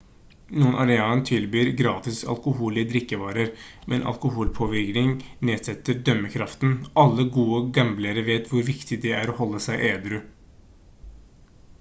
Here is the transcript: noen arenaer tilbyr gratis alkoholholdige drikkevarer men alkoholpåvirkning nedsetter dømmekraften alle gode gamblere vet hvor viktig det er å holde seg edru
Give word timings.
noen 0.61 0.75
arenaer 0.83 1.19
tilbyr 1.29 1.67
gratis 1.81 2.21
alkoholholdige 2.33 2.87
drikkevarer 2.93 3.51
men 3.93 4.07
alkoholpåvirkning 4.13 5.13
nedsetter 5.51 6.01
dømmekraften 6.09 6.73
alle 7.03 7.27
gode 7.37 7.61
gamblere 7.79 8.25
vet 8.33 8.51
hvor 8.55 8.67
viktig 8.73 8.99
det 9.07 9.15
er 9.21 9.33
å 9.35 9.39
holde 9.43 9.61
seg 9.69 9.87
edru 9.95 10.21